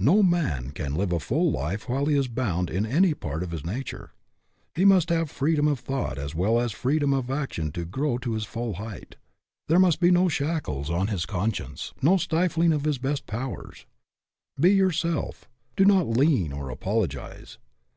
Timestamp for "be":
10.00-10.10, 14.58-14.72